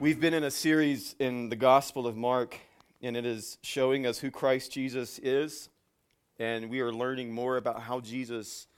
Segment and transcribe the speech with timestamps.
[0.00, 2.56] We've been in a series in the Gospel of Mark,
[3.02, 5.70] and it is showing us who Christ Jesus is.
[6.38, 8.68] And we are learning more about how Jesus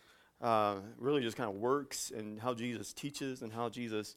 [0.40, 4.16] uh, really just kind of works and how Jesus teaches and how Jesus,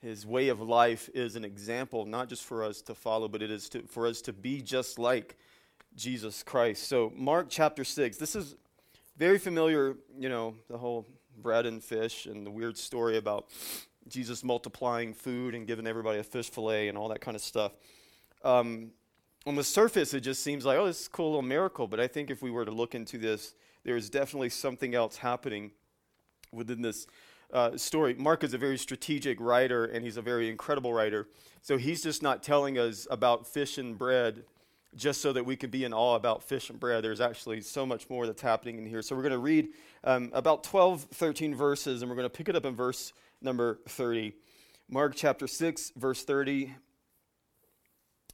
[0.00, 3.50] his way of life, is an example, not just for us to follow, but it
[3.50, 5.34] is to, for us to be just like
[5.96, 6.86] Jesus Christ.
[6.86, 8.54] So, Mark chapter 6, this is
[9.16, 11.06] very familiar, you know, the whole
[11.42, 13.48] bread and fish and the weird story about
[14.08, 17.72] Jesus multiplying food and giving everybody a fish fillet and all that kind of stuff.
[18.44, 18.90] Um,
[19.46, 21.86] on the surface, it just seems like, oh, this is a cool little miracle.
[21.86, 25.18] But I think if we were to look into this, there is definitely something else
[25.18, 25.70] happening
[26.52, 27.06] within this
[27.52, 28.14] uh, story.
[28.14, 31.28] Mark is a very strategic writer, and he's a very incredible writer.
[31.62, 34.44] So he's just not telling us about fish and bread
[34.96, 37.04] just so that we could be in awe about fish and bread.
[37.04, 39.02] There's actually so much more that's happening in here.
[39.02, 39.68] So we're going to read
[40.04, 43.80] um, about 12, 13 verses, and we're going to pick it up in verse number
[43.88, 44.34] 30.
[44.88, 46.74] Mark chapter 6, verse 30.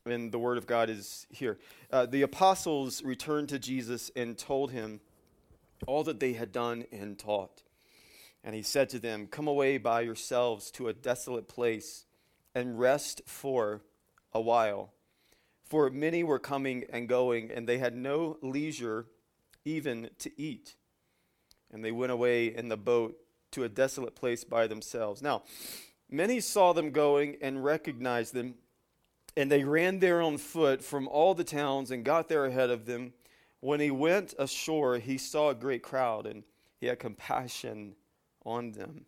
[0.05, 1.59] And the word of God is here.
[1.91, 5.00] Uh, the apostles returned to Jesus and told him
[5.86, 7.62] all that they had done and taught.
[8.44, 12.05] And he said to them, Come away by yourselves to a desolate place
[12.55, 13.83] and rest for
[14.33, 14.92] a while.
[15.64, 19.06] For many were coming and going, and they had no leisure
[19.64, 20.75] even to eat.
[21.70, 23.16] And they went away in the boat
[23.53, 25.22] to a desolate place by themselves.
[25.22, 25.42] Now,
[26.11, 28.55] many saw them going and recognized them,
[29.36, 32.86] and they ran there on foot from all the towns and got there ahead of
[32.86, 33.12] them.
[33.61, 36.42] When he went ashore, he saw a great crowd, and
[36.81, 37.94] he had compassion
[38.44, 39.06] on them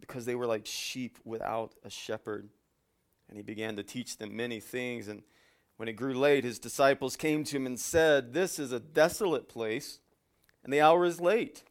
[0.00, 2.48] because they were like sheep without a shepherd.
[3.28, 5.08] And he began to teach them many things.
[5.08, 5.22] And
[5.76, 9.48] when it grew late, his disciples came to him and said, This is a desolate
[9.48, 10.00] place,
[10.64, 11.62] and the hour is late.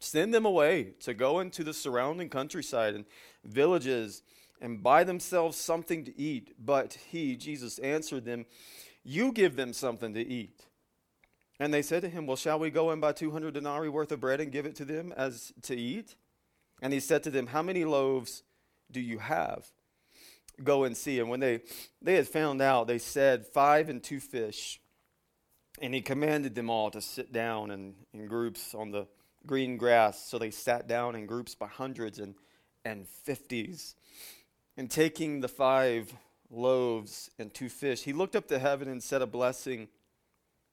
[0.00, 3.04] Send them away to go into the surrounding countryside and
[3.44, 4.22] villages
[4.60, 6.54] and buy themselves something to eat.
[6.58, 8.46] But he, Jesus, answered them,
[9.04, 10.66] You give them something to eat.
[11.58, 14.20] And they said to him, Well, shall we go and buy 200 denarii worth of
[14.20, 16.16] bread and give it to them as to eat?
[16.80, 18.42] And he said to them, How many loaves
[18.90, 19.66] do you have?
[20.64, 21.20] Go and see.
[21.20, 21.60] And when they,
[22.00, 24.80] they had found out, they said, Five and two fish.
[25.82, 29.06] And he commanded them all to sit down in, in groups on the
[29.46, 30.26] green grass.
[30.26, 32.34] So they sat down in groups by hundreds and,
[32.84, 33.94] and fifties.
[34.76, 36.12] And taking the five
[36.50, 39.88] loaves and two fish, he looked up to heaven and said a blessing.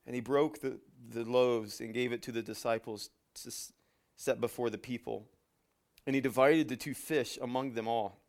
[0.05, 0.79] And he broke the,
[1.09, 3.09] the loaves and gave it to the disciples
[3.43, 3.51] to
[4.15, 5.25] set before the people.
[6.05, 8.21] And he divided the two fish among them all.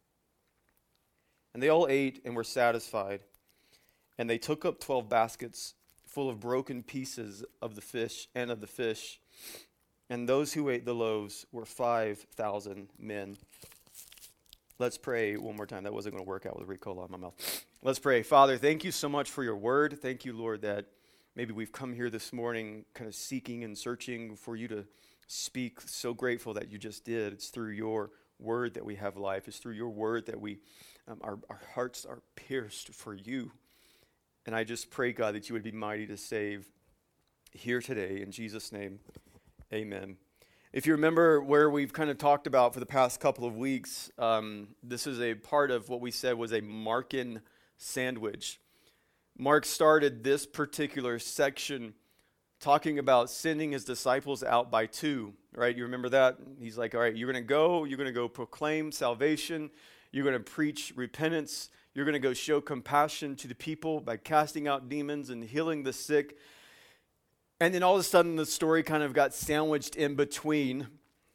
[1.55, 3.23] And they all ate and were satisfied.
[4.19, 5.75] And they took up twelve baskets
[6.07, 9.21] full of broken pieces of the fish and of the fish.
[10.11, 13.37] And those who ate the loaves were 5,000 men.
[14.79, 15.85] Let's pray one more time.
[15.85, 17.65] That wasn't going to work out with Ricola in my mouth.
[17.83, 18.23] Let's pray.
[18.23, 19.99] Father, thank you so much for your word.
[20.01, 20.87] Thank you, Lord, that
[21.37, 24.85] maybe we've come here this morning kind of seeking and searching for you to
[25.27, 25.81] speak.
[25.83, 27.33] So grateful that you just did.
[27.35, 30.59] It's through your word that we have life, it's through your word that we,
[31.09, 33.51] um, our, our hearts are pierced for you.
[34.47, 36.67] And I just pray, God, that you would be mighty to save
[37.53, 38.23] here today.
[38.23, 39.01] In Jesus' name.
[39.71, 40.17] Amen.
[40.73, 44.11] If you remember where we've kind of talked about for the past couple of weeks,
[44.17, 47.43] um, this is a part of what we said was a Markan
[47.77, 48.61] sandwich.
[49.37, 51.93] Mark started this particular section
[52.61, 55.77] talking about sending his disciples out by two, right?
[55.77, 56.39] You remember that?
[56.59, 59.71] He's like, all right, you're going to go, you're going to go proclaim salvation,
[60.13, 64.17] you're going to preach repentance, you're going to go show compassion to the people by
[64.17, 66.39] casting out demons and healing the sick
[67.61, 70.87] and then all of a sudden, the story kind of got sandwiched in between,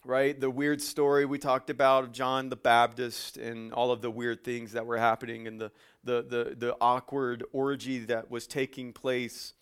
[0.05, 0.39] right?
[0.39, 4.41] The weird story we talked about of John the Baptist and all of the weird
[4.41, 5.71] things that were happening and the,
[6.05, 9.53] the, the, the awkward orgy that was taking place.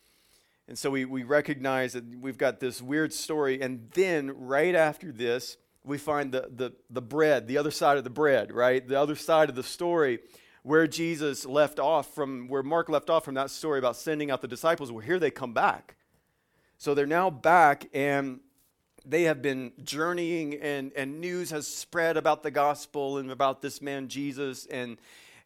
[0.67, 3.59] And so we, we recognize that we've got this weird story.
[3.59, 8.03] And then, right after this, we find the, the, the bread, the other side of
[8.03, 8.87] the bread, right?
[8.87, 10.19] The other side of the story
[10.61, 14.41] where Jesus left off from, where Mark left off from that story about sending out
[14.41, 14.91] the disciples.
[14.91, 15.95] Well, here they come back
[16.81, 18.39] so they're now back and
[19.05, 23.83] they have been journeying and, and news has spread about the gospel and about this
[23.83, 24.97] man Jesus and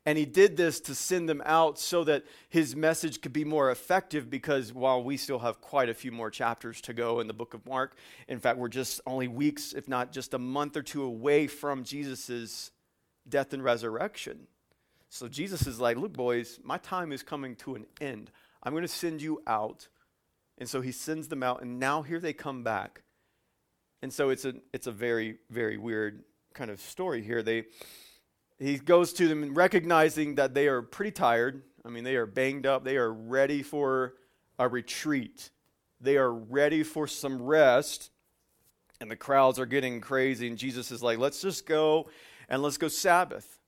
[0.06, 3.70] and he did this to send them out so that his message could be more
[3.70, 7.34] effective because while we still have quite a few more chapters to go in the
[7.34, 7.98] book of Mark,
[8.30, 11.84] in fact, we're just only weeks, if not just a month or two away from
[11.84, 12.72] Jesus'
[13.28, 14.48] death and resurrection.
[15.10, 18.30] So Jesus is like, Look, boys, my time is coming to an end.
[18.62, 19.88] I'm going to send you out
[20.58, 23.04] and so he sends them out, and now here they come back.
[24.02, 26.24] And so it's a, it's a very, very weird
[26.54, 27.42] kind of story here.
[27.42, 27.66] They,
[28.60, 31.64] he goes to them recognizing that they are pretty tired.
[31.84, 32.84] I mean, they are banged up.
[32.84, 34.14] They are ready for
[34.60, 35.50] a retreat.
[36.00, 38.12] They are ready for some rest.
[39.02, 40.48] And the crowds are getting crazy.
[40.48, 42.08] And Jesus is like, let's just go
[42.48, 43.60] and let's go Sabbath.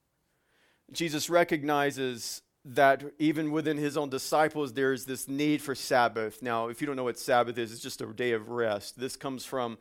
[0.92, 6.41] Jesus recognizes that even within his own disciples, there is this need for Sabbath.
[6.41, 8.99] Now, if you don't know what Sabbath is, it's just a day of rest.
[8.99, 9.77] This comes from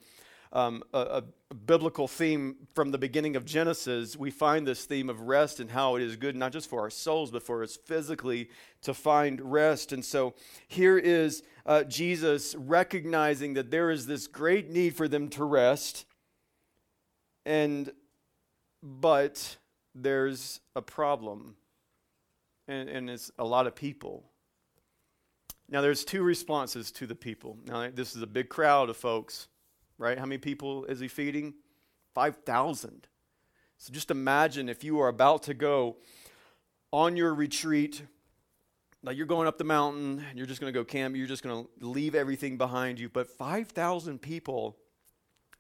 [0.52, 4.16] um, a, a, biblical theme from the beginning of Genesis.
[4.16, 6.90] We find this theme of rest and how it is good, not just for our
[6.90, 8.50] souls, but for us physically
[8.82, 9.92] to find rest.
[9.92, 10.34] And so
[10.68, 16.04] here is uh, Jesus recognizing that there is this great need for them to rest.
[17.44, 17.92] And,
[18.82, 19.56] but
[19.94, 21.56] there's a problem
[22.68, 24.24] and, and it's a lot of people.
[25.68, 27.58] Now, there's two responses to the people.
[27.66, 29.48] Now, this is a big crowd of folks,
[29.98, 30.18] right?
[30.18, 31.54] How many people is he feeding?
[32.14, 33.08] 5,000.
[33.78, 35.96] So just imagine if you are about to go
[36.92, 38.02] on your retreat,
[39.02, 41.42] like you're going up the mountain, and you're just going to go camp, you're just
[41.42, 44.76] going to leave everything behind you, but 5,000 people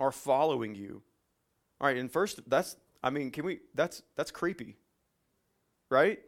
[0.00, 1.02] are following you.
[1.80, 4.76] All right, and first, that's, I mean, can we, that's, that's creepy,
[5.90, 6.20] right?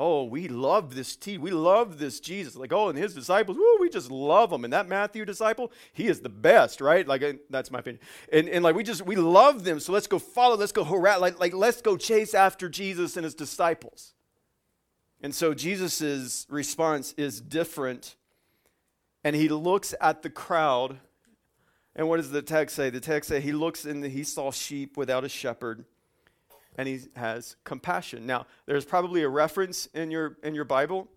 [0.00, 1.38] Oh, we love this tea.
[1.38, 2.54] We love this Jesus.
[2.54, 4.62] Like, oh, and his disciples, woo, we just love him.
[4.62, 7.04] And that Matthew disciple, he is the best, right?
[7.04, 8.00] Like, that's my opinion.
[8.32, 9.80] And, and like, we just, we love them.
[9.80, 13.24] So let's go follow, let's go harass, like, like, let's go chase after Jesus and
[13.24, 14.14] his disciples.
[15.20, 18.14] And so Jesus' response is different.
[19.24, 21.00] And he looks at the crowd.
[21.96, 22.90] And what does the text say?
[22.90, 25.86] The text say he looks and he saw sheep without a shepherd
[26.78, 28.24] and he has compassion.
[28.24, 31.08] Now, there's probably a reference in your in your Bible,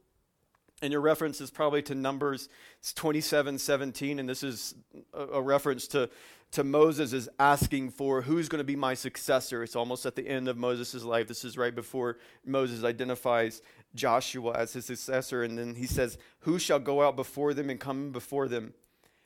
[0.82, 2.50] and your reference is probably to Numbers
[2.96, 4.76] 27, 17, and this is
[5.14, 6.10] a, a reference to
[6.52, 9.64] to Moses is asking for who's going to be my successor.
[9.64, 11.30] It's almost at the end of Moses' life.
[11.30, 13.62] This is right before Moses identifies
[13.96, 15.44] Joshua as his successor.
[15.44, 18.74] And then he says, Who shall go out before them and come before them?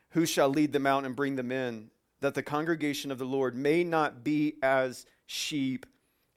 [0.10, 1.90] Who shall lead them out and bring them in?
[2.22, 5.88] That the congregation of the Lord may not be as sheep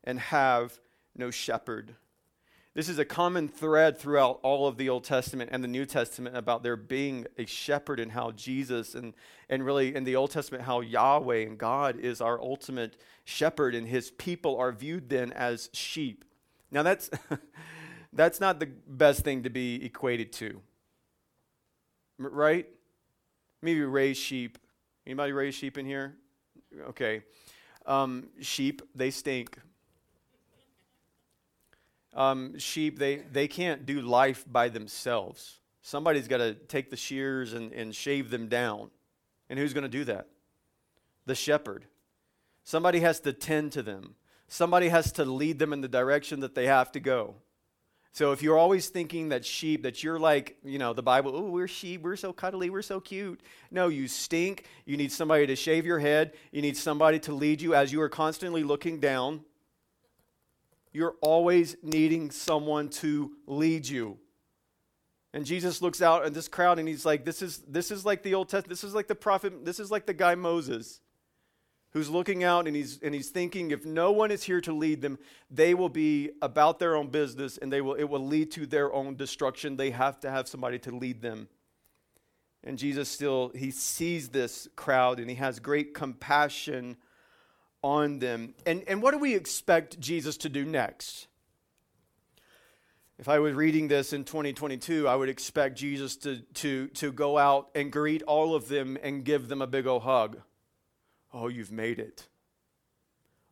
[0.05, 0.79] and have
[1.17, 1.95] no shepherd.
[2.79, 6.37] This is a common thread throughout all of the Old Testament and the New Testament
[6.37, 9.15] about there being a shepherd and how Jesus and,
[9.49, 13.89] and really in the Old Testament how Yahweh and God is our ultimate shepherd and
[13.89, 16.25] his people are viewed then as sheep.
[16.71, 17.11] Now that's
[18.13, 20.61] that's not the best thing to be equated to.
[22.17, 22.69] Right?
[23.61, 24.57] Maybe raise sheep.
[25.05, 26.15] Anybody raise sheep in here?
[26.91, 27.23] Okay.
[27.87, 29.59] Um, sheep, they stink
[32.15, 35.59] um, sheep, they, they can't do life by themselves.
[35.83, 38.91] Somebody's got to take the shears and, and shave them down.
[39.49, 40.29] And who's going to do that?
[41.27, 41.85] The shepherd.
[42.65, 44.15] Somebody has to tend to them.
[44.49, 47.37] Somebody has to lead them in the direction that they have to go.
[48.13, 51.51] So if you're always thinking that sheep, that you're like, you know, the Bible, oh,
[51.51, 53.41] we're sheep, we're so cuddly, we're so cute.
[53.71, 54.65] No, you stink.
[54.87, 56.33] You need somebody to shave your head.
[56.51, 59.43] You need somebody to lead you as you are constantly looking down
[60.93, 64.19] you're always needing someone to lead you.
[65.35, 68.23] And Jesus looks out at this crowd and he's like, this is, this is like
[68.23, 71.01] the Old Testament, this is like the prophet, this is like the guy Moses
[71.93, 75.01] who's looking out and he's, and he's thinking if no one is here to lead
[75.01, 75.19] them,
[75.51, 78.93] they will be about their own business and they will, it will lead to their
[78.93, 79.77] own destruction.
[79.77, 81.49] They have to have somebody to lead them.
[82.65, 86.97] And Jesus still, he sees this crowd and he has great compassion
[87.83, 88.55] on them.
[88.67, 91.29] And, and what do we expect Jesus to do next?
[93.19, 97.37] If I was reading this in 2022, I would expect Jesus to, to, to go
[97.37, 100.41] out and greet all of them and give them a big old hug.
[101.33, 102.29] Oh, you've made it.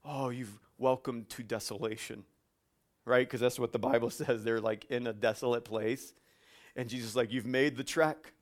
[0.05, 2.25] Oh, you've welcomed to desolation.
[3.05, 3.27] Right?
[3.27, 4.45] Because that's what the Bible says.
[4.45, 6.15] They're like in a desolate place.
[6.77, 8.35] And Jesus like, You've made the trek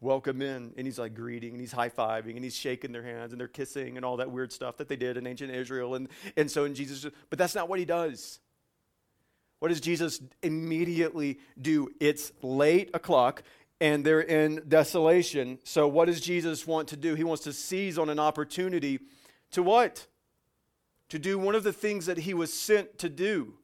[0.00, 0.72] welcome in.
[0.76, 3.48] And he's like greeting and he's high fiving and he's shaking their hands and they're
[3.48, 5.94] kissing and all that weird stuff that they did in ancient Israel.
[5.94, 8.40] And, and so in Jesus, but that's not what he does.
[9.58, 11.90] What does Jesus immediately do?
[12.00, 13.42] It's late o'clock
[13.80, 15.58] and they're in desolation.
[15.64, 17.14] So what does Jesus want to do?
[17.14, 19.00] He wants to seize on an opportunity
[19.52, 20.06] to what?
[21.10, 23.54] To do one of the things that he was sent to do.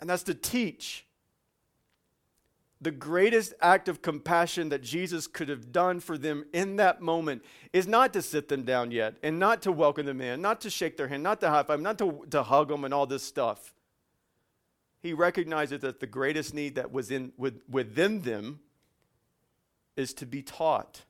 [0.00, 1.06] And that's to teach
[2.82, 7.44] the greatest act of compassion that Jesus could have done for them in that moment
[7.72, 10.70] is not to sit them down yet and not to welcome them in, not to
[10.70, 13.22] shake their hand, not to high five, not to, to hug them and all this
[13.22, 13.72] stuff.
[15.00, 18.60] He recognizes that the greatest need that was in, with, within them
[19.96, 21.02] is to be taught.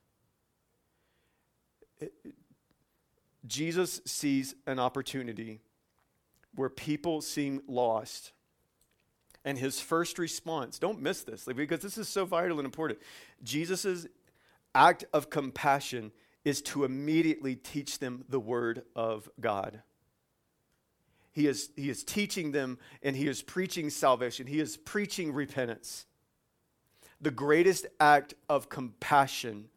[3.47, 5.61] Jesus sees an opportunity
[6.55, 8.31] where people seem lost.
[9.45, 12.99] And his first response, don't miss this, because this is so vital and important.
[13.43, 14.07] Jesus'
[14.73, 16.11] act of compassion
[16.45, 19.81] is to immediately teach them the word of God.
[21.31, 24.45] He is, he is teaching them and he is preaching salvation.
[24.45, 26.05] He is preaching repentance.
[27.19, 29.69] The greatest act of compassion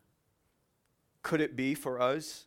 [1.23, 2.47] could it be for us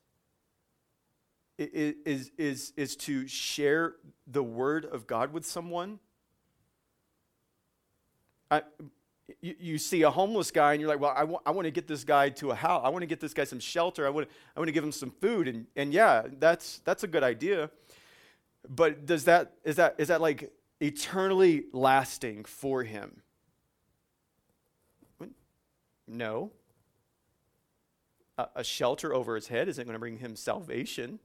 [1.58, 3.96] is, is, is to share
[4.28, 6.00] the word of God with someone.
[8.52, 8.62] I,
[9.42, 11.72] you, you see a homeless guy and you're like, well, I, wa- I want to
[11.72, 12.82] get this guy to a house.
[12.84, 14.06] I want to get this guy some shelter.
[14.06, 15.48] I want to, I want to give him some food.
[15.48, 17.70] And, and yeah, that's, that's a good idea.
[18.68, 23.22] But does that, is that, is that like eternally lasting for him?
[26.08, 26.52] No.
[28.38, 31.20] A, a shelter over his head isn't going to bring him salvation.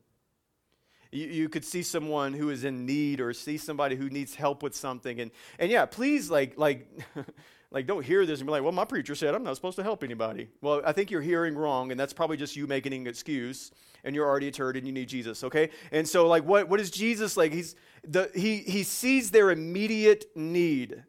[1.15, 4.65] You, you could see someone who is in need or see somebody who needs help
[4.65, 5.21] with something.
[5.21, 5.31] And,
[5.61, 6.89] and yeah, please, like, like,
[7.71, 9.85] like don't hear this and be like, well, my preacher said I'm not supposed to
[9.85, 10.49] help anybody.
[10.61, 13.71] Well, I think you're hearing wrong, and that's probably just you making an excuse,
[14.03, 15.71] and you're already a turd and you need Jesus, okay?
[15.93, 17.53] And so, like, what, what is Jesus like?
[17.53, 21.05] He's the he he sees their immediate need.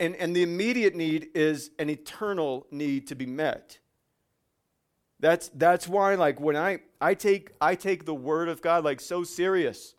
[0.00, 3.78] And, and the immediate need is an eternal need to be met.
[5.22, 9.00] That's that's why, like, when I, I take I take the word of God like
[9.00, 9.94] so serious.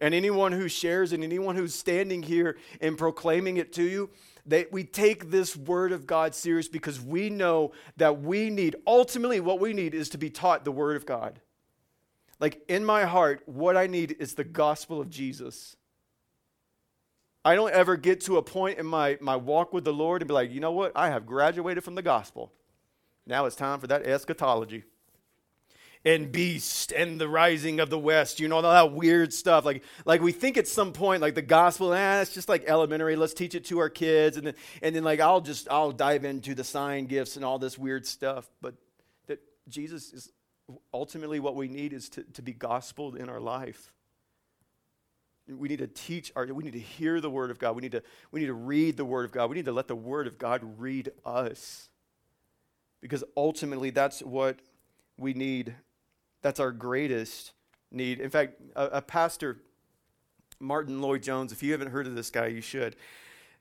[0.00, 4.10] And anyone who shares and anyone who's standing here and proclaiming it to you,
[4.46, 9.40] that we take this word of God serious because we know that we need, ultimately,
[9.40, 11.40] what we need is to be taught the word of God.
[12.38, 15.74] Like in my heart, what I need is the gospel of Jesus.
[17.44, 20.28] I don't ever get to a point in my, my walk with the Lord and
[20.28, 20.92] be like, you know what?
[20.94, 22.52] I have graduated from the gospel.
[23.28, 24.84] Now it's time for that eschatology.
[26.04, 28.40] And beast and the rising of the west.
[28.40, 29.66] You know all that weird stuff.
[29.66, 33.16] Like like we think at some point like the gospel ah, it's just like elementary.
[33.16, 34.38] Let's teach it to our kids.
[34.38, 37.58] And then and then like i'll just i'll dive into the sign gifts and all
[37.58, 38.48] this weird stuff.
[38.62, 38.76] But
[39.26, 40.32] that jesus is
[40.94, 43.92] ultimately what we need is to, to be gospeled in our life.
[45.48, 47.74] We need to teach our we need to hear the word of god.
[47.74, 49.50] We need to we need to read the word of god.
[49.50, 51.90] We need to let the word of god read us
[53.00, 54.58] because ultimately that's what
[55.16, 55.74] we need
[56.42, 57.52] that's our greatest
[57.90, 58.20] need.
[58.20, 59.58] In fact, a, a pastor,
[60.60, 62.96] Martyn Lloyd-Jones, if you haven't heard of this guy, you should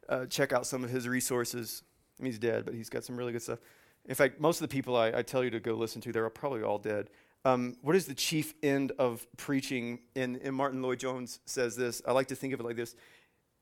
[0.09, 1.83] uh, check out some of his resources.
[2.19, 3.59] I mean, he's dead, but he's got some really good stuff.
[4.05, 6.29] In fact, most of the people I, I tell you to go listen to, they're
[6.29, 7.09] probably all dead.
[7.45, 9.99] Um, what is the chief end of preaching?
[10.15, 12.01] And, and Martyn Lloyd-Jones says this.
[12.07, 12.95] I like to think of it like this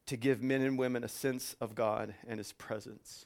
[0.07, 3.25] to give men and women a sense of God and his presence.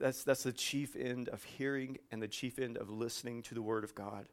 [0.00, 3.62] That's, that's the chief end of hearing and the chief end of listening to the
[3.62, 4.28] Word of God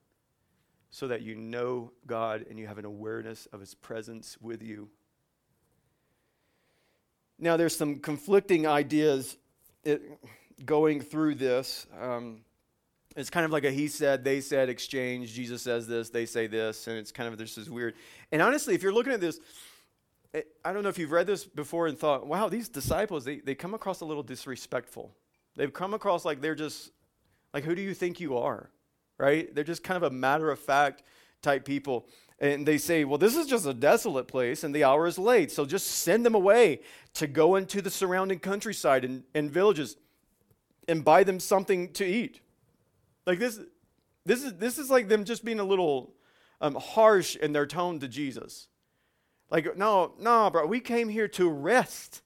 [0.89, 4.89] so that you know God and you have an awareness of His presence with you.
[7.39, 9.37] Now, there's some conflicting ideas
[9.83, 10.01] it,
[10.63, 11.87] going through this.
[11.99, 12.41] Um,
[13.15, 15.33] it's kind of like a he said, they said exchange.
[15.33, 17.95] Jesus says this, they say this, and it's kind of this is weird.
[18.31, 19.39] And honestly, if you're looking at this,
[20.63, 23.55] I don't know if you've read this before and thought, wow, these disciples, they, they
[23.55, 25.13] come across a little disrespectful.
[25.55, 26.91] They've come across like they're just,
[27.53, 28.69] like, who do you think you are?
[29.17, 29.53] Right?
[29.53, 31.03] They're just kind of a matter of fact
[31.41, 32.07] type people.
[32.39, 35.51] And they say, well, this is just a desolate place and the hour is late.
[35.51, 36.81] So just send them away
[37.13, 39.97] to go into the surrounding countryside and, and villages
[40.87, 42.41] and buy them something to eat.
[43.27, 43.59] Like this,
[44.25, 46.13] this is, this is like them just being a little
[46.59, 48.67] um, harsh in their tone to Jesus.
[49.51, 52.21] Like, no, no, bro, we came here to rest.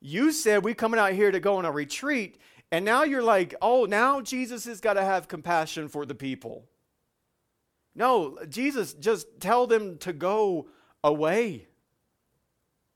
[0.00, 2.38] You said we coming out here to go on a retreat,
[2.70, 6.66] and now you're like, oh, now Jesus has got to have compassion for the people.
[7.94, 10.68] No, Jesus, just tell them to go
[11.02, 11.66] away.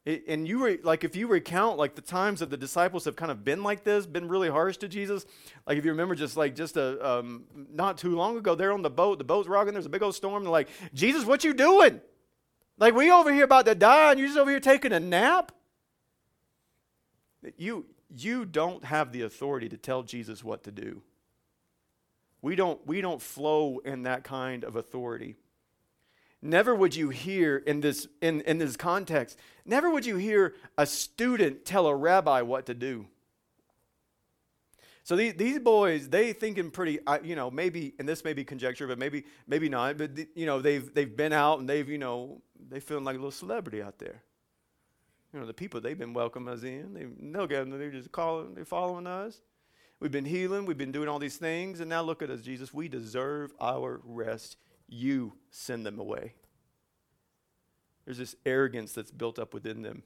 [0.05, 3.31] It, and you like if you recount like the times that the disciples have kind
[3.31, 5.25] of been like this, been really harsh to Jesus.
[5.67, 8.83] Like if you remember, just like just a um, not too long ago, they're on
[8.83, 9.19] the boat.
[9.19, 9.75] The boat's rocking.
[9.75, 10.43] There's a big old storm.
[10.43, 12.01] They're like, Jesus, what you doing?
[12.79, 15.53] Like we over here about to die, and you're just over here taking a nap.
[17.57, 21.03] You, you don't have the authority to tell Jesus what to do.
[22.41, 25.37] We don't, we don't flow in that kind of authority.
[26.41, 30.87] Never would you hear in this, in, in this context, never would you hear a
[30.87, 33.07] student tell a rabbi what to do.
[35.05, 38.87] So these, these boys, they thinking pretty, you know, maybe, and this may be conjecture,
[38.87, 42.41] but maybe, maybe not, but, you know, they've, they've been out and they've, you know,
[42.69, 44.23] they feeling like a little celebrity out there.
[45.33, 46.93] You know, the people they've been welcoming us in.
[46.95, 49.41] They know they're just calling, they're following us.
[49.99, 52.75] We've been healing, we've been doing all these things, and now look at us, Jesus.
[52.75, 54.57] We deserve our rest.
[54.89, 56.35] You send them away.
[58.05, 60.03] There's this arrogance that's built up within them.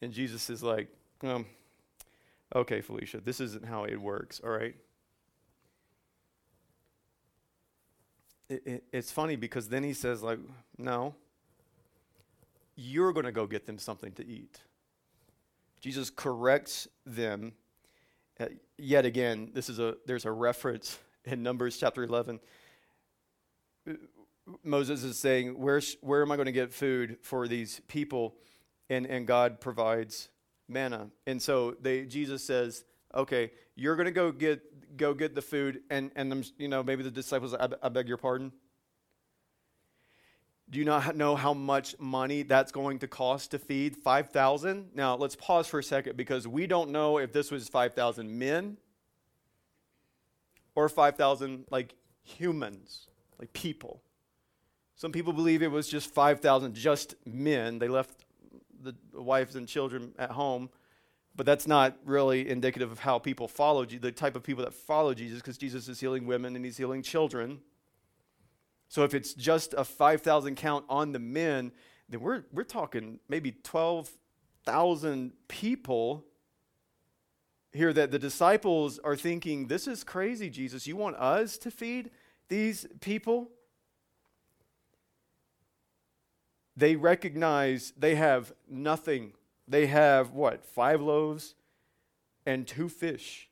[0.00, 0.88] And Jesus is like,
[1.24, 1.46] um,
[2.54, 4.76] okay, Felicia, this isn't how it works, all right?
[8.48, 10.38] It, it, it's funny because then he says, like,
[10.76, 11.14] no,
[12.80, 14.60] you're going to go get them something to eat.
[15.80, 17.52] Jesus corrects them.
[18.38, 18.46] Uh,
[18.78, 22.38] yet again, this is a there's a reference in Numbers chapter 11.
[24.62, 28.36] Moses is saying, where, where am I going to get food for these people?
[28.88, 30.28] And, and God provides
[30.68, 31.08] manna.
[31.26, 35.80] And so they, Jesus says, okay, you're going to go get, go get the food.
[35.90, 38.52] And, and you know, maybe the disciples, I, I beg your pardon.
[40.70, 44.90] Do you not know how much money that's going to cost to feed 5,000?
[44.94, 48.76] Now, let's pause for a second because we don't know if this was 5,000 men
[50.74, 53.06] or 5,000 like humans,
[53.38, 54.02] like people.
[54.94, 57.78] Some people believe it was just 5,000 just men.
[57.78, 58.24] They left
[58.82, 60.68] the wives and children at home.
[61.34, 65.14] But that's not really indicative of how people follow the type of people that follow
[65.14, 67.60] Jesus, because Jesus is healing women and he's healing children.
[68.88, 71.72] So if it's just a 5,000 count on the men,
[72.08, 76.24] then we're, we're talking maybe 12,000 people
[77.72, 80.86] here that the disciples are thinking, This is crazy, Jesus.
[80.86, 82.10] You want us to feed
[82.48, 83.50] these people?
[86.76, 89.32] They recognize they have nothing.
[89.66, 90.64] They have what?
[90.64, 91.54] Five loaves
[92.46, 93.47] and two fish.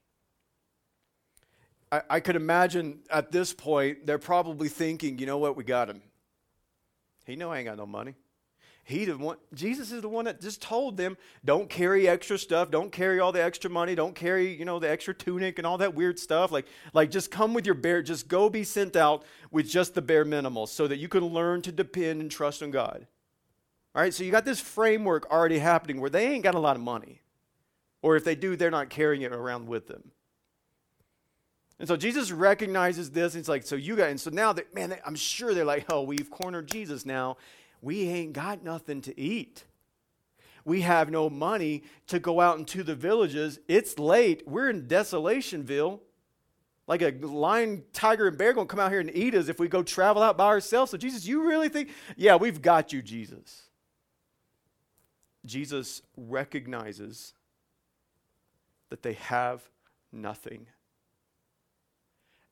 [1.91, 5.89] I, I could imagine at this point, they're probably thinking, you know what, we got
[5.89, 6.03] him.
[7.25, 8.15] He know I ain't got no money.
[8.85, 12.71] He the one, Jesus is the one that just told them, don't carry extra stuff,
[12.71, 15.79] don't carry all the extra money, don't carry, you know, the extra tunic and all
[15.79, 16.53] that weird stuff.
[16.53, 20.03] Like, like just come with your bare, just go be sent out with just the
[20.03, 23.09] bare minimal so that you can learn to depend and trust on God.
[23.93, 26.77] All right, so you got this framework already happening where they ain't got a lot
[26.77, 27.23] of money.
[28.03, 30.13] Or if they do, they're not carrying it around with them.
[31.79, 33.35] And so Jesus recognizes this.
[33.35, 35.87] And it's like, so you got, and so now that, man, I'm sure they're like,
[35.91, 37.37] oh, we've cornered Jesus now
[37.87, 39.65] we ain't got nothing to eat.
[40.65, 43.61] We have no money to go out into the villages.
[43.69, 44.43] It's late.
[44.47, 46.01] We're in Desolationville.
[46.89, 49.69] Like a lion, tiger, and bear gonna come out here and eat us if we
[49.69, 50.91] go travel out by ourselves.
[50.91, 51.91] So, Jesus, you really think?
[52.17, 53.63] Yeah, we've got you, Jesus.
[55.45, 57.35] Jesus recognizes
[58.91, 59.69] that they have
[60.13, 60.67] nothing.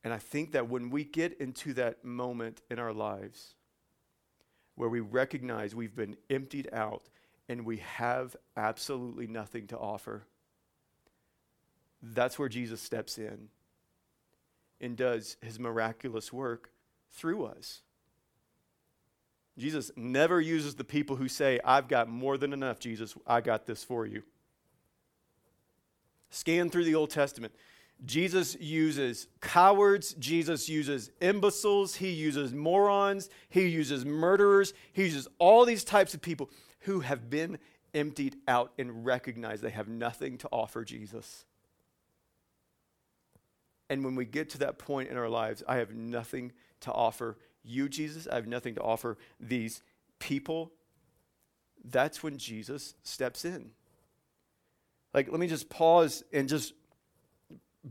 [0.05, 3.55] And I think that when we get into that moment in our lives,
[4.75, 7.09] where we recognize we've been emptied out
[7.49, 10.27] and we have absolutely nothing to offer.
[12.03, 13.49] That's where Jesus steps in
[14.81, 16.71] and does his miraculous work
[17.13, 17.83] through us.
[19.57, 23.67] Jesus never uses the people who say, I've got more than enough, Jesus, I got
[23.67, 24.25] this for you.
[26.31, 27.55] Scan through the Old Testament.
[28.05, 35.65] Jesus uses cowards, Jesus uses imbeciles, he uses morons, he uses murderers, he uses all
[35.65, 37.59] these types of people who have been
[37.95, 41.45] emptied out and recognize they have nothing to offer Jesus.
[43.89, 47.39] And when we get to that point in our lives, I have nothing to offer
[47.63, 49.83] you, Jesus, I have nothing to offer these
[50.19, 50.73] people.
[51.83, 53.71] That's when Jesus steps in.
[55.15, 56.75] Like, let me just pause and just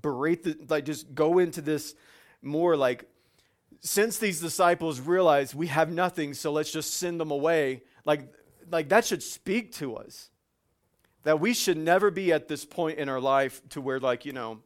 [0.01, 1.95] berate the, like just go into this
[2.41, 3.05] more like
[3.81, 8.33] since these disciples realize we have nothing so let's just send them away like
[8.71, 10.29] like that should speak to us.
[11.23, 14.33] That we should never be at this point in our life to where like you
[14.33, 14.59] know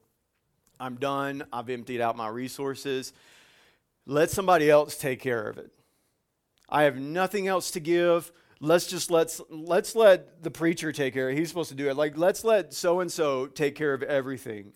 [0.79, 3.13] i'm done i've emptied out my resources
[4.05, 5.71] let somebody else take care of it.
[6.69, 11.29] I have nothing else to give let's just let's let's let the preacher take care
[11.29, 13.93] of it he's supposed to do it like let's let so and so take care
[13.93, 14.71] of everything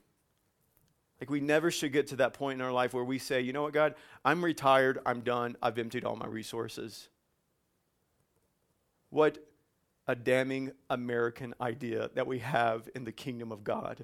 [1.21, 3.53] like, we never should get to that point in our life where we say, you
[3.53, 3.93] know what, God,
[4.25, 7.09] I'm retired, I'm done, I've emptied all my resources.
[9.11, 9.37] What
[10.07, 14.03] a damning American idea that we have in the kingdom of God.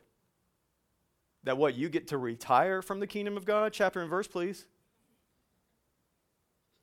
[1.44, 3.74] That what, you get to retire from the kingdom of God?
[3.74, 4.68] Chapter and verse, please.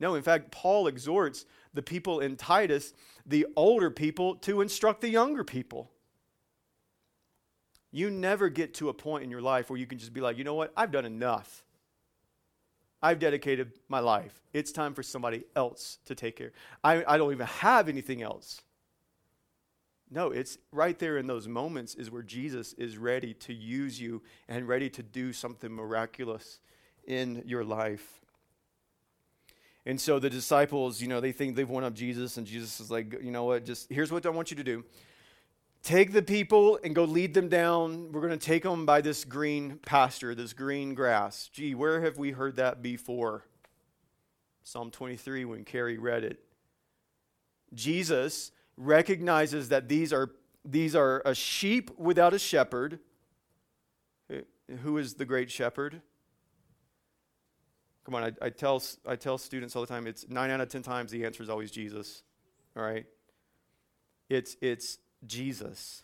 [0.00, 2.92] No, in fact, Paul exhorts the people in Titus,
[3.24, 5.92] the older people, to instruct the younger people.
[7.94, 10.36] You never get to a point in your life where you can just be like,
[10.36, 10.72] you know what?
[10.76, 11.62] I've done enough.
[13.00, 14.42] I've dedicated my life.
[14.52, 16.50] It's time for somebody else to take care.
[16.82, 18.62] I, I don't even have anything else.
[20.10, 24.22] No, it's right there in those moments is where Jesus is ready to use you
[24.48, 26.58] and ready to do something miraculous
[27.06, 28.20] in your life.
[29.86, 32.90] And so the disciples, you know, they think they've won up Jesus, and Jesus is
[32.90, 34.84] like, you know what, just here's what I want you to do.
[35.84, 38.10] Take the people and go lead them down.
[38.10, 41.50] We're going to take them by this green pasture, this green grass.
[41.52, 43.44] Gee, where have we heard that before?
[44.62, 46.42] Psalm 23, when Carrie read it.
[47.74, 50.30] Jesus recognizes that these are,
[50.64, 52.98] these are a sheep without a shepherd.
[54.30, 54.40] Eh,
[54.82, 56.00] who is the great shepherd?
[58.06, 60.70] Come on, I, I, tell, I tell students all the time, it's nine out of
[60.70, 62.22] ten times the answer is always Jesus.
[62.74, 63.04] All right?
[64.30, 66.02] It's, it's Jesus.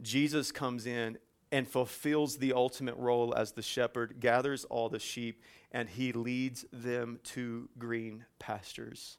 [0.00, 1.18] Jesus comes in
[1.50, 6.64] and fulfills the ultimate role as the shepherd, gathers all the sheep, and he leads
[6.72, 9.18] them to green pastures.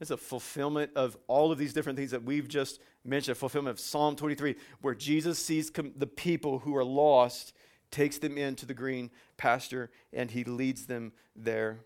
[0.00, 3.72] It's a fulfillment of all of these different things that we've just mentioned, a fulfillment
[3.72, 7.54] of Psalm 23, where Jesus sees com- the people who are lost
[7.90, 11.80] takes them into the green pasture, and he leads them there.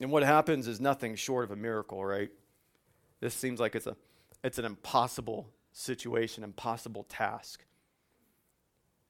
[0.00, 2.30] And what happens is nothing short of a miracle, right?
[3.20, 3.96] This seems like it's, a,
[4.42, 7.64] it's an impossible situation, impossible task.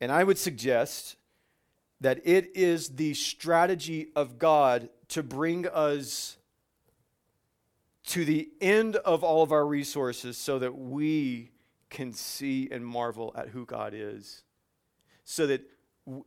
[0.01, 1.17] And I would suggest
[2.01, 6.39] that it is the strategy of God to bring us
[8.07, 11.51] to the end of all of our resources so that we
[11.91, 14.43] can see and marvel at who God is
[15.31, 15.63] so that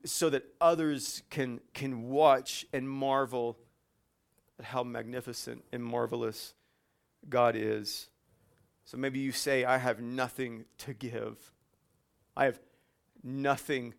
[0.06, 3.58] so that others can can watch and marvel
[4.58, 6.54] at how magnificent and marvelous
[7.28, 8.08] God is.
[8.86, 11.52] So maybe you say I have nothing to give.
[12.36, 12.60] I have
[13.24, 13.94] nothing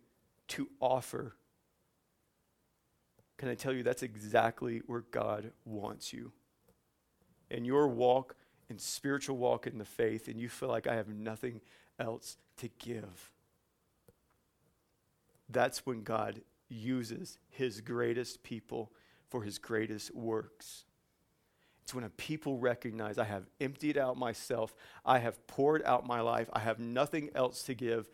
[0.49, 1.35] to offer.
[3.37, 6.31] Can I tell you that's exactly where God wants you?
[7.49, 8.35] In your walk
[8.69, 11.61] in spiritual walk in the faith and you feel like I have nothing
[11.99, 13.31] else to give
[15.49, 18.91] that's when God uses his greatest people
[19.29, 20.85] for his greatest works.
[21.85, 24.73] It's when a people recognize I have emptied out myself,
[25.05, 28.09] I have poured out my life, I have nothing else to give.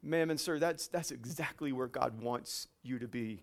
[0.00, 3.42] Ma'am and sir, that's, that's exactly where God wants you to be.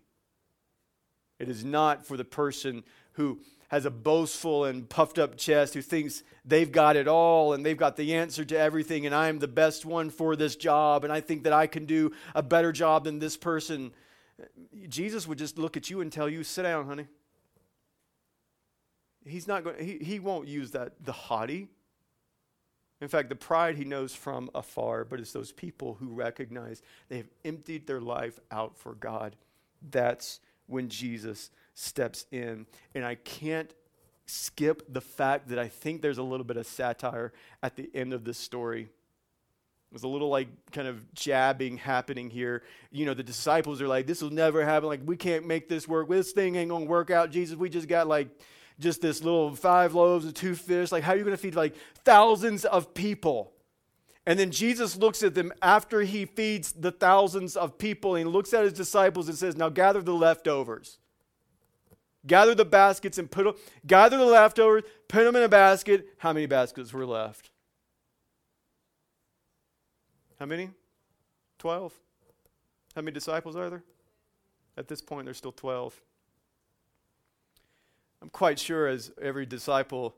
[1.38, 5.82] It is not for the person who has a boastful and puffed up chest who
[5.82, 9.50] thinks they've got it all and they've got the answer to everything and I'm the
[9.50, 13.04] best one for this job and I think that I can do a better job
[13.04, 13.92] than this person.
[14.88, 17.08] Jesus would just look at you and tell you, sit down, honey.
[19.28, 21.68] He's not going he, he won't use that the haughty.
[23.00, 27.18] In fact, the pride he knows from afar, but it's those people who recognize they
[27.18, 29.36] have emptied their life out for God.
[29.92, 32.66] That's when Jesus steps in.
[32.96, 33.72] And I can't
[34.26, 38.14] skip the fact that I think there's a little bit of satire at the end
[38.14, 38.90] of this story.
[39.92, 42.64] There's a little like kind of jabbing happening here.
[42.92, 44.90] You know, the disciples are like, this will never happen.
[44.90, 46.10] Like, we can't make this work.
[46.10, 47.32] This thing ain't going to work out.
[47.32, 48.28] Jesus, we just got like
[48.80, 50.92] just this little five loaves and two fish.
[50.92, 53.54] Like, how are you going to feed like thousands of people?
[54.26, 58.32] And then Jesus looks at them after he feeds the thousands of people and he
[58.32, 61.00] looks at his disciples and says, Now gather the leftovers.
[62.26, 66.10] Gather the baskets and put them, gather the leftovers, put them in a basket.
[66.18, 67.50] How many baskets were left?
[70.38, 70.70] How many?
[71.58, 71.94] Twelve.
[72.96, 73.84] How many disciples are there?
[74.76, 76.00] At this point, there's still 12.
[78.22, 80.16] I'm quite sure as every disciple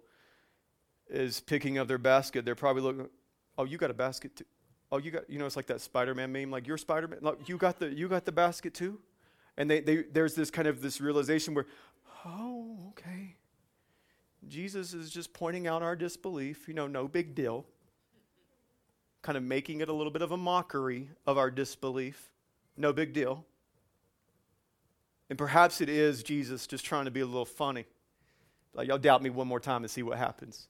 [1.09, 3.09] is picking up their basket, they're probably looking,
[3.57, 4.45] oh, you got a basket too.
[4.91, 7.19] Oh, you got, you know, it's like that Spider-Man meme, like you're Spider-Man.
[7.21, 8.99] Like, you got the, you got the basket too.
[9.57, 11.65] And they, they, there's this kind of this realization where,
[12.25, 13.35] oh, okay.
[14.47, 17.65] Jesus is just pointing out our disbelief, you know, no big deal.
[19.21, 22.31] Kind of making it a little bit of a mockery of our disbelief.
[22.77, 23.45] No big deal.
[25.29, 27.85] And perhaps it is Jesus just trying to be a little funny.
[28.73, 30.67] Like, y'all doubt me one more time and see what happens.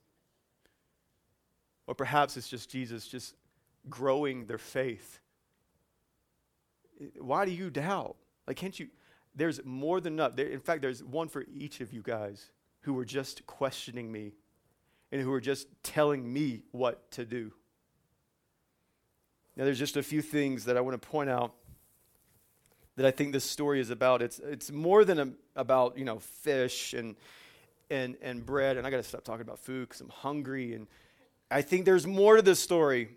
[1.88, 3.36] Or perhaps it's just Jesus just
[3.90, 5.20] growing their faith.
[7.18, 8.18] Why do you doubt?
[8.48, 8.90] Like, can't you?
[9.36, 10.36] There's more than enough.
[10.36, 14.34] There, in fact, there's one for each of you guys who were just questioning me
[15.12, 17.54] and who are just telling me what to do.
[19.56, 21.54] Now, there's just a few things that I want to point out
[23.00, 24.22] that I think this story is about.
[24.22, 27.16] It's, it's more than a, about, you know, fish and,
[27.90, 28.76] and, and bread.
[28.76, 30.74] And I got to stop talking about food because I'm hungry.
[30.74, 30.86] And
[31.50, 33.12] I think there's more to this story.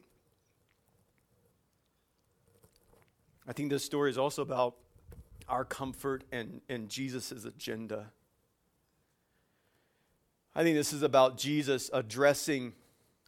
[3.48, 4.76] I think this story is also about
[5.48, 8.12] our comfort and, and Jesus' agenda.
[10.54, 12.74] I think this is about Jesus addressing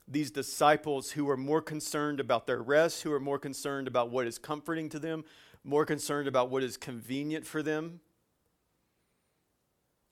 [0.07, 4.29] these disciples who are more concerned about their rest, who are more concerned about what
[4.29, 5.25] is comforting to them,
[5.65, 8.01] more concerned about what is convenient for them.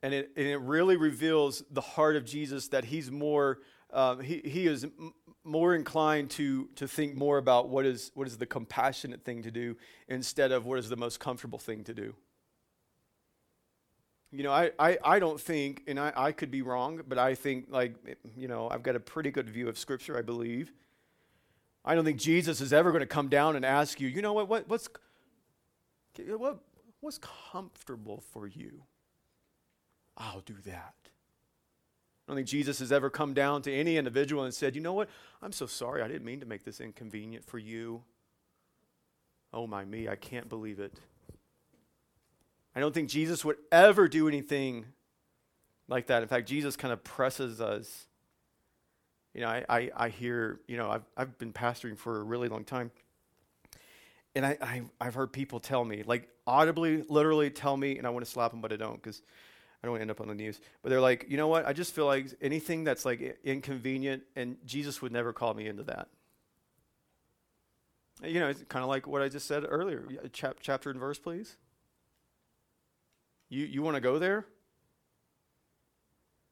[0.03, 3.59] And it, and it really reveals the heart of Jesus that he's more,
[3.93, 4.87] uh, he, he is
[5.45, 9.51] more inclined to, to think more about what is, what is the compassionate thing to
[9.51, 9.77] do
[10.09, 12.15] instead of what is the most comfortable thing to do.
[14.33, 17.35] You know, I, I, I don't think, and I, I could be wrong, but I
[17.35, 17.95] think, like,
[18.35, 20.73] you know, I've got a pretty good view of Scripture, I believe.
[21.85, 24.33] I don't think Jesus is ever going to come down and ask you, you know
[24.33, 24.89] what, what what's,
[26.19, 26.59] Uh, what,
[27.01, 28.83] what's comfortable for you?
[30.17, 30.95] I'll do that.
[31.05, 34.93] I don't think Jesus has ever come down to any individual and said, you know
[34.93, 35.09] what,
[35.43, 38.03] I'm so sorry, I didn't mean to make this inconvenient for you.
[39.53, 40.95] Oh my me, I can't believe it.
[42.75, 44.87] I don't think Jesus would ever do anything
[45.89, 46.23] like that.
[46.23, 48.07] In fact, Jesus kind of presses us.
[49.35, 52.49] You know, I, I, I hear, you know, I've, I've been pastoring for a really
[52.49, 52.91] long time.
[54.35, 58.11] And I, I, I've heard people tell me, like audibly, literally tell me, and I
[58.11, 59.23] want to slap them, but I don't because
[59.83, 60.61] I don't want to end up on the news.
[60.83, 61.67] But they're like, you know what?
[61.67, 65.83] I just feel like anything that's like inconvenient, and Jesus would never call me into
[65.85, 66.09] that.
[68.25, 70.07] You know, it's kind of like what I just said earlier.
[70.33, 71.57] Chap- chapter and verse, please.
[73.49, 74.47] You, you want to go there?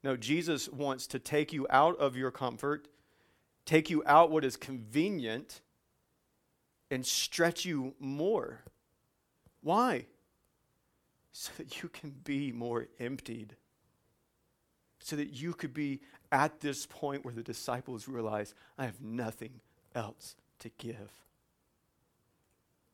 [0.02, 2.88] No, Jesus wants to take you out of your comfort,
[3.64, 5.60] take you out what is convenient,
[6.90, 8.60] and stretch you more.
[9.62, 10.06] Why?
[11.32, 13.56] So that you can be more emptied.
[14.98, 16.00] So that you could be
[16.32, 19.60] at this point where the disciples realize, I have nothing
[19.94, 21.10] else to give.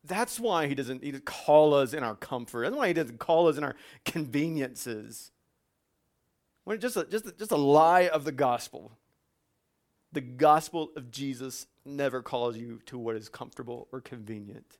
[0.04, 2.62] That's why he doesn't, he doesn't call us in our comfort.
[2.62, 5.32] That's why he doesn't call us in our conveniences.
[6.64, 8.92] When just a, just a, just a lie of the gospel.
[10.12, 14.78] The gospel of Jesus never calls you to what is comfortable or convenient.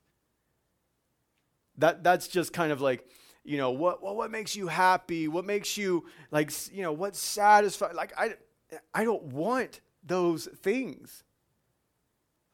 [1.77, 3.07] That that's just kind of like,
[3.43, 5.27] you know, what what, what makes you happy?
[5.27, 7.95] What makes you like, you know, what satisfies?
[7.95, 8.35] Like I
[8.93, 11.23] I don't want those things.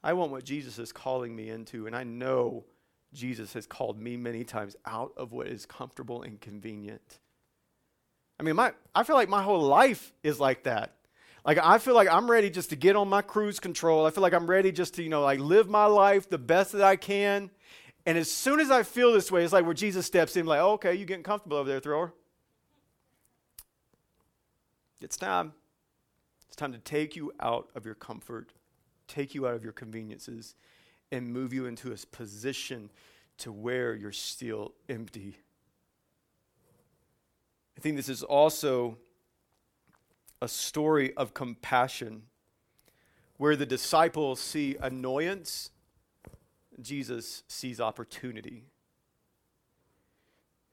[0.02, 2.64] I want what Jesus is calling me into, and I know
[3.14, 7.20] Jesus has called me many times out of what is comfortable and convenient.
[8.38, 10.96] I mean, my, I feel like my whole life is like that.
[11.44, 14.06] Like I feel like I'm ready just to get on my cruise control.
[14.06, 16.72] I feel like I'm ready just to, you know, like live my life the best
[16.72, 17.50] that I can.
[18.06, 20.60] And as soon as I feel this way, it's like where Jesus steps in, like,
[20.60, 22.12] oh, okay, you're getting comfortable over there, thrower.
[25.00, 25.52] It's time.
[26.46, 28.52] It's time to take you out of your comfort
[29.06, 30.54] take you out of your conveniences
[31.12, 32.90] and move you into a position
[33.38, 35.36] to where you're still empty.
[37.76, 38.98] I think this is also
[40.44, 42.22] a story of compassion
[43.38, 45.70] where the disciples see annoyance,
[46.80, 48.66] Jesus sees opportunity.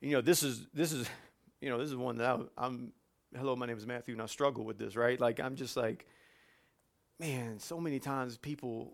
[0.02, 1.10] You know, this is this is
[1.62, 2.92] you know, this is one that I, I'm
[3.36, 5.20] hello, my name is Matthew and I struggle with this, right?
[5.20, 6.06] Like I'm just like
[7.22, 8.92] man, so many times people,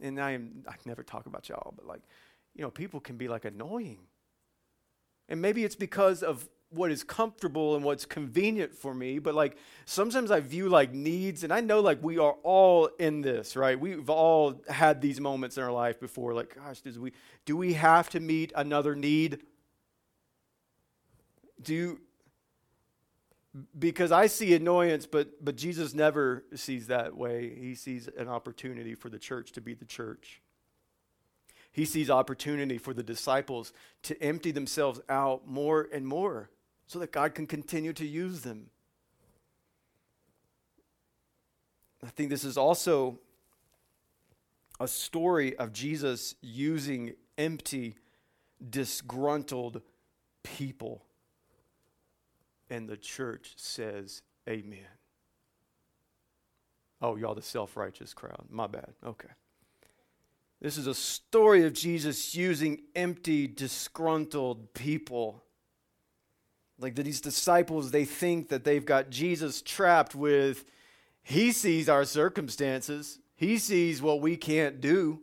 [0.00, 2.00] and I am, I never talk about y'all, but like,
[2.54, 3.98] you know, people can be like annoying.
[5.28, 9.56] And maybe it's because of what is comfortable and what's convenient for me, but like
[9.84, 13.78] sometimes I view like needs, and I know like we are all in this, right?
[13.78, 17.12] We've all had these moments in our life before, like, gosh, does we
[17.44, 19.40] do we have to meet another need?
[21.62, 21.98] Do
[23.78, 27.54] because I see annoyance, but, but Jesus never sees that way.
[27.54, 30.40] He sees an opportunity for the church to be the church.
[31.70, 33.72] He sees opportunity for the disciples
[34.04, 36.50] to empty themselves out more and more
[36.92, 38.66] so that God can continue to use them.
[42.04, 43.18] I think this is also
[44.78, 47.94] a story of Jesus using empty,
[48.68, 49.80] disgruntled
[50.42, 51.06] people
[52.68, 54.80] and the church says, Amen.
[57.00, 58.44] Oh, y'all, the self righteous crowd.
[58.50, 58.92] My bad.
[59.06, 59.28] Okay.
[60.60, 65.42] This is a story of Jesus using empty, disgruntled people.
[66.78, 70.64] Like these disciples, they think that they've got Jesus trapped with,
[71.22, 75.20] he sees our circumstances, he sees what we can't do.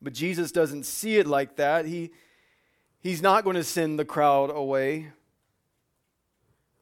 [0.00, 1.86] But Jesus doesn't see it like that.
[1.86, 2.10] He,
[3.00, 5.12] he's not going to send the crowd away.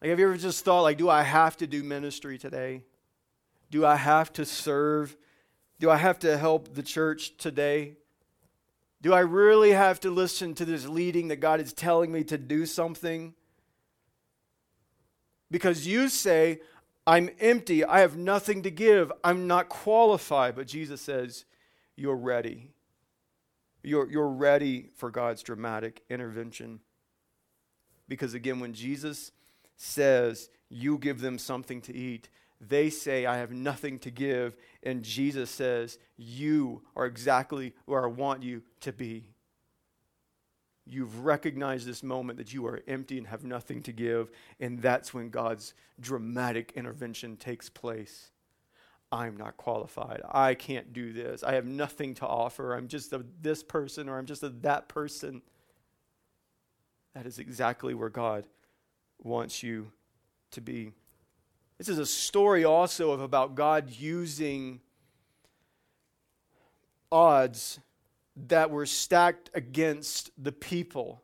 [0.01, 2.83] Like, have you ever just thought, like, do I have to do ministry today?
[3.70, 5.16] Do I have to serve?
[5.79, 7.96] Do I have to help the church today?
[9.03, 12.38] Do I really have to listen to this leading that God is telling me to
[12.38, 13.35] do something?
[15.51, 16.61] Because you say,
[17.07, 20.55] I'm empty, I have nothing to give, I'm not qualified.
[20.55, 21.45] But Jesus says,
[21.97, 22.71] You're ready.
[23.83, 26.81] You're, you're ready for God's dramatic intervention.
[28.09, 29.33] Because again, when Jesus
[29.77, 32.29] says, You give them something to eat.
[32.61, 34.55] They say, I have nothing to give.
[34.83, 39.25] And Jesus says, You are exactly where I want you to be.
[40.90, 44.31] You've recognized this moment that you are empty and have nothing to give.
[44.59, 48.33] And that's when God's dramatic intervention takes place.
[49.12, 50.20] I'm not qualified.
[50.29, 51.42] I can't do this.
[51.44, 52.74] I have nothing to offer.
[52.74, 55.42] I'm just a this person or I'm just a that person.
[57.14, 58.44] That is exactly where God
[59.22, 59.92] wants you
[60.53, 60.92] to be.
[61.79, 64.81] This is a story also of about God using
[67.11, 67.81] odds
[68.48, 71.22] that were stacked against the people.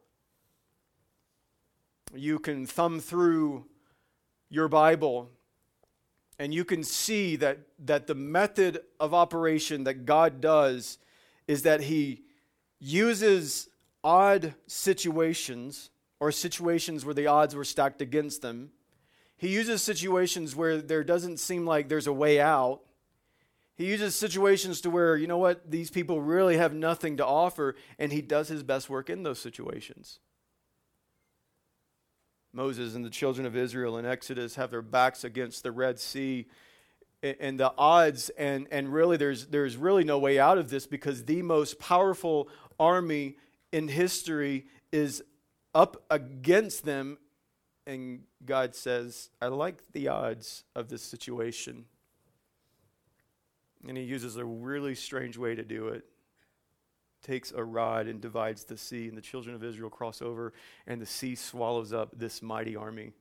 [2.14, 3.66] You can thumb through
[4.48, 5.30] your Bible
[6.38, 10.98] and you can see that, that the method of operation that God does
[11.48, 12.22] is that He
[12.78, 13.68] uses
[14.04, 18.70] odd situations or situations where the odds were stacked against them.
[19.38, 22.80] He uses situations where there doesn't seem like there's a way out.
[23.76, 27.76] He uses situations to where, you know what, these people really have nothing to offer,
[27.98, 30.18] and he does his best work in those situations.
[32.54, 36.46] Moses and the children of Israel in Exodus have their backs against the Red Sea
[37.22, 41.24] and the odds and and really there's there's really no way out of this because
[41.24, 43.36] the most powerful army
[43.72, 45.22] in history is
[45.74, 47.18] up against them
[47.86, 51.86] and God says I like the odds of this situation
[53.88, 56.04] and he uses a really strange way to do it
[57.26, 60.52] takes a rod and divides the sea, and the children of Israel cross over,
[60.86, 63.12] and the sea swallows up this mighty army.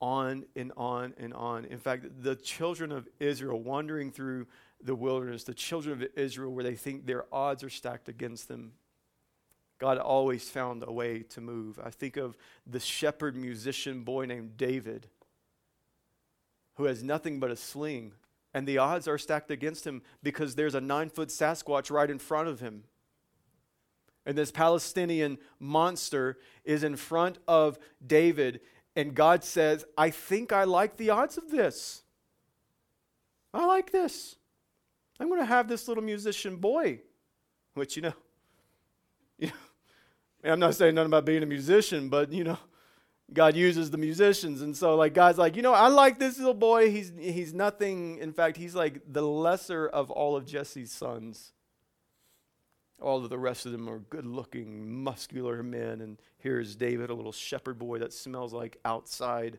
[0.00, 1.66] On and on and on.
[1.66, 4.46] In fact, the children of Israel wandering through
[4.82, 8.72] the wilderness, the children of Israel, where they think their odds are stacked against them,
[9.78, 11.78] God always found a way to move.
[11.82, 15.08] I think of the shepherd musician boy named David,
[16.80, 18.12] who has nothing but a sling
[18.54, 22.18] and the odds are stacked against him because there's a nine foot Sasquatch right in
[22.18, 22.84] front of him.
[24.24, 28.60] And this Palestinian monster is in front of David,
[28.96, 32.02] and God says, I think I like the odds of this.
[33.52, 34.36] I like this.
[35.18, 37.00] I'm going to have this little musician boy,
[37.74, 38.14] which, you know,
[39.38, 42.58] you know, I'm not saying nothing about being a musician, but, you know,
[43.32, 44.60] God uses the musicians.
[44.62, 46.90] And so like God's like, you know, I like this little boy.
[46.90, 48.18] He's he's nothing.
[48.18, 51.52] In fact, he's like the lesser of all of Jesse's sons.
[53.00, 56.00] All of the rest of them are good looking, muscular men.
[56.00, 59.58] And here's David, a little shepherd boy that smells like outside.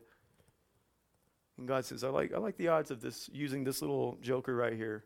[1.58, 4.54] And God says, I like, I like the odds of this using this little joker
[4.54, 5.04] right here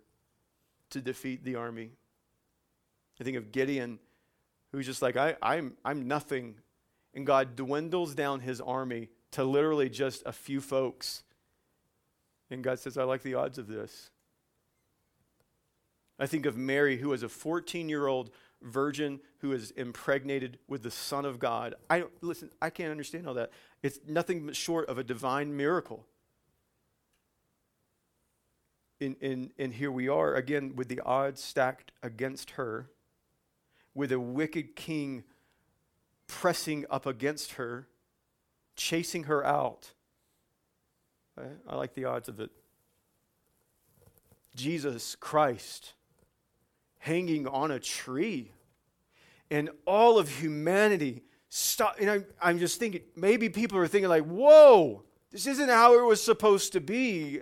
[0.90, 1.92] to defeat the army.
[3.20, 3.98] I think of Gideon,
[4.70, 6.56] who's just like, I, I'm, I'm nothing
[7.16, 11.24] and God dwindles down his army to literally just a few folks.
[12.50, 14.10] And God says, I like the odds of this.
[16.18, 18.30] I think of Mary, who was a 14 year old
[18.62, 21.74] virgin who is impregnated with the Son of God.
[21.88, 23.50] I don't, listen, I can't understand all that.
[23.82, 26.06] It's nothing short of a divine miracle.
[29.00, 32.90] In, in, and here we are again with the odds stacked against her,
[33.94, 35.24] with a wicked king
[36.26, 37.88] pressing up against her,
[38.76, 39.92] chasing her out.
[41.68, 42.50] I like the odds of it.
[44.54, 45.92] Jesus Christ
[46.98, 48.50] hanging on a tree,
[49.50, 51.96] and all of humanity stop.
[52.00, 56.04] And I'm, I'm just thinking, maybe people are thinking, like, whoa, this isn't how it
[56.04, 57.40] was supposed to be.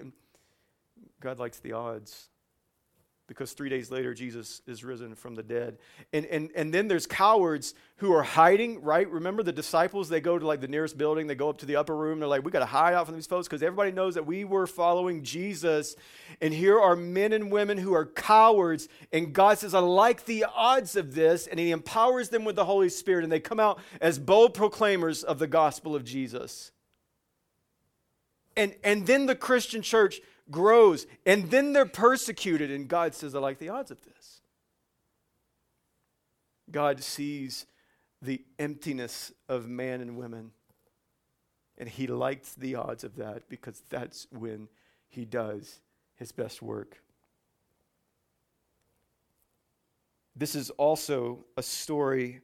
[1.20, 2.28] God likes the odds
[3.26, 5.78] because three days later jesus is risen from the dead.
[6.12, 9.08] And, and, and then there's cowards who are hiding right?
[9.10, 11.76] Remember the disciples they go to like the nearest building they go up to the
[11.76, 14.14] upper room they're like we got to hide out from these folks because everybody knows
[14.14, 15.96] that we were following jesus.
[16.40, 20.44] And here are men and women who are cowards and god says i like the
[20.54, 23.80] odds of this and he empowers them with the holy spirit and they come out
[24.00, 26.72] as bold proclaimers of the gospel of jesus.
[28.56, 30.20] And, and then the christian church
[30.50, 32.70] grows, and then they're persecuted.
[32.70, 34.40] And God says, I like the odds of this.
[36.70, 37.66] God sees
[38.22, 40.52] the emptiness of man and women,
[41.76, 44.68] and He likes the odds of that because that's when
[45.08, 45.80] He does
[46.16, 47.02] His best work.
[50.36, 52.40] This is also a story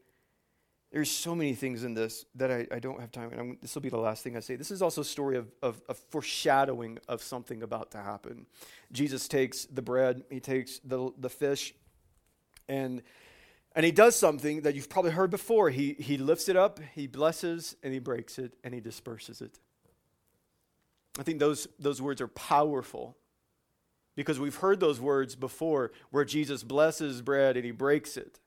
[0.90, 3.32] there's so many things in this that I, I don't have time.
[3.32, 4.56] And this will be the last thing I say.
[4.56, 8.46] This is also a story of, of, of, foreshadowing of something about to happen.
[8.90, 11.74] Jesus takes the bread, he takes the, the fish,
[12.68, 13.02] and
[13.76, 15.70] And he does something that you've probably heard before.
[15.70, 19.60] He, he lifts it up, he blesses, and he breaks it, and he disperses it.
[21.18, 23.16] I think those, those words are powerful
[24.16, 28.40] because we've heard those words before where Jesus blesses bread and he breaks it.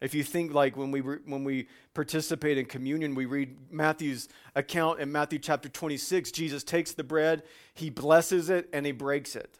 [0.00, 4.28] If you think like when we, re- when we participate in communion, we read Matthew's
[4.54, 6.30] account in Matthew chapter 26.
[6.32, 7.42] Jesus takes the bread,
[7.74, 9.58] he blesses it, and he breaks it.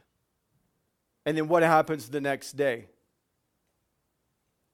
[1.24, 2.86] And then what happens the next day?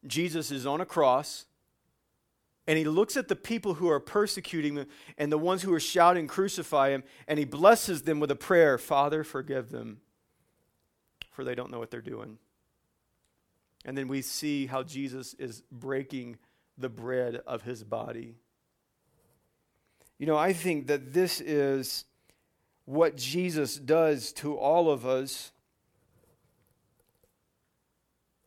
[0.07, 1.47] Jesus is on a cross
[2.67, 4.87] and he looks at the people who are persecuting him
[5.19, 8.79] and the ones who are shouting, Crucify him, and he blesses them with a prayer
[8.79, 10.01] Father, forgive them,
[11.31, 12.39] for they don't know what they're doing.
[13.85, 16.39] And then we see how Jesus is breaking
[16.79, 18.37] the bread of his body.
[20.19, 22.05] You know, I think that this is
[22.85, 25.53] what Jesus does to all of us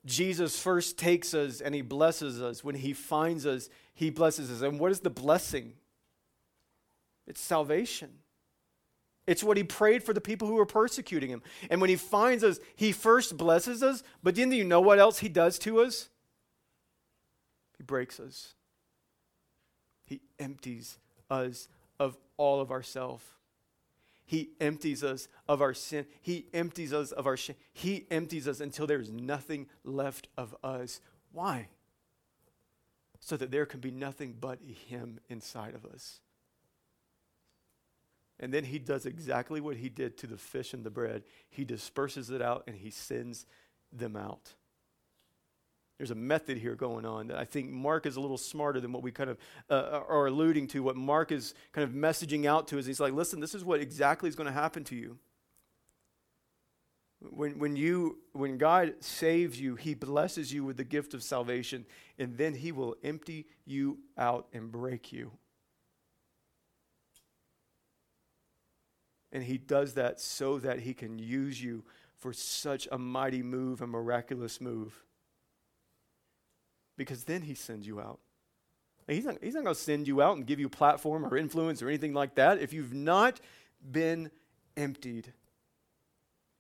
[0.06, 2.64] Jesus first takes us and he blesses us.
[2.64, 4.62] When he finds us, he blesses us.
[4.62, 5.74] And what is the blessing?
[7.26, 8.10] It's salvation.
[9.28, 11.42] It's what he prayed for the people who were persecuting him.
[11.70, 15.00] And when he finds us, he first blesses us, but then do you know what
[15.00, 16.10] else he does to us?
[17.78, 18.54] He breaks us.
[20.06, 21.00] He empties
[21.30, 21.68] us
[22.00, 23.36] of all of ourself.
[24.26, 26.06] He empties us of our sin.
[26.22, 27.56] He empties us of our shame.
[27.74, 31.00] He empties us until there's nothing left of us.
[31.32, 31.68] Why?
[33.20, 36.22] So that there can be nothing but Him inside of us.
[38.40, 41.24] And then He does exactly what He did to the fish and the bread.
[41.50, 43.46] He disperses it out and He sends
[43.92, 44.54] them out
[45.98, 48.92] there's a method here going on that I think Mark is a little smarter than
[48.92, 49.38] what we kind of
[49.70, 50.84] uh, are alluding to.
[50.84, 53.80] What Mark is kind of messaging out to is he's like, listen, this is what
[53.80, 55.18] exactly is going to happen to you.
[57.22, 61.86] When, when, you, when God saves you, He blesses you with the gift of salvation,
[62.20, 65.32] and then He will empty you out and break you.
[69.36, 71.84] And He does that so that He can use you
[72.18, 75.06] for such a mighty move, a miraculous move
[76.98, 78.20] because then he sends you out.
[79.08, 81.82] he's not, he's not going to send you out and give you platform or influence
[81.82, 83.40] or anything like that if you've not
[83.92, 84.32] been
[84.78, 85.32] emptied,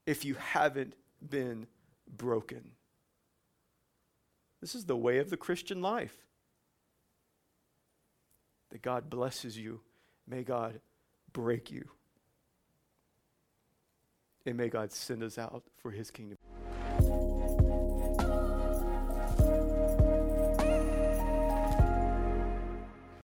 [0.05, 0.93] if you haven't
[1.27, 1.67] been
[2.17, 2.71] broken.
[4.61, 6.15] This is the way of the Christian life.
[8.71, 9.81] That God blesses you.
[10.27, 10.79] May God
[11.31, 11.89] break you.
[14.45, 16.37] And may God send us out for his kingdom.